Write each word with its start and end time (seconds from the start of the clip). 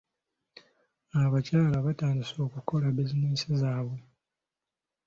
Abakyala 1.23 1.77
batandise 1.85 2.35
okukola 2.47 2.85
bizinensi 2.95 3.45
ezaabwe. 3.53 3.99